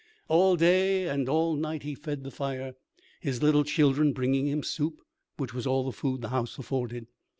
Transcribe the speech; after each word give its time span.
All 0.27 0.55
day 0.55 1.07
and 1.07 1.29
all 1.29 1.55
night, 1.55 1.83
he 1.83 1.93
fed 1.93 2.23
the 2.23 2.31
fire, 2.31 2.73
his 3.19 3.43
little 3.43 3.63
children 3.63 4.13
bringing 4.13 4.47
him 4.47 4.63
soup, 4.63 4.99
which 5.37 5.53
was 5.53 5.67
all 5.67 5.83
the 5.83 5.91
food 5.91 6.21
the 6.21 6.29
house 6.29 6.57
afforded. 6.57 7.05